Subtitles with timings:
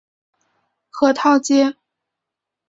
[0.89, 1.75] 核桃街。